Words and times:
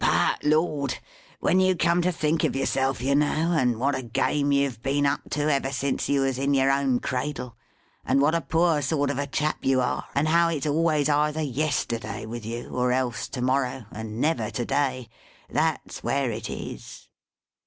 But, 0.03 0.43
Lord! 0.43 0.97
when 1.41 1.59
you 1.59 1.75
come 1.75 2.01
to 2.01 2.11
think 2.11 2.43
of 2.43 2.55
yourself, 2.55 3.03
you 3.03 3.13
know, 3.13 3.53
and 3.55 3.79
what 3.79 3.93
a 3.93 4.01
game 4.01 4.51
you 4.51 4.63
have 4.63 4.81
been 4.81 5.05
up 5.05 5.29
to 5.29 5.41
ever 5.41 5.71
since 5.71 6.09
you 6.09 6.21
was 6.21 6.39
in 6.39 6.55
your 6.55 6.71
own 6.71 6.99
cradle, 6.99 7.55
and 8.03 8.19
what 8.19 8.33
a 8.33 8.41
poor 8.41 8.81
sort 8.81 9.11
of 9.11 9.19
a 9.19 9.27
chap 9.27 9.63
you 9.63 9.79
are, 9.79 10.05
and 10.15 10.27
how 10.29 10.49
it's 10.49 10.65
always 10.65 11.07
either 11.07 11.43
Yesterday 11.43 12.25
with 12.25 12.47
you, 12.47 12.69
or 12.71 12.91
else 12.91 13.27
To 13.27 13.43
morrow, 13.43 13.85
and 13.91 14.19
never 14.19 14.49
To 14.49 14.65
day, 14.65 15.07
that's 15.51 16.01
where 16.03 16.31
it 16.31 16.49
is! 16.49 17.07